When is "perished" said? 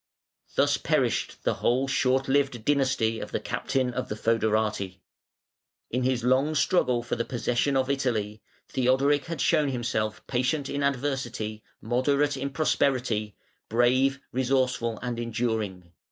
0.77-1.43